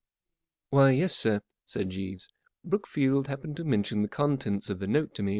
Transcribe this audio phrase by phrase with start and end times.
[0.71, 2.27] 44 Why, yes, sir," said Jeeves.
[2.63, 5.29] 44 Brookfield happened to mention the contents of the note t0 Tff?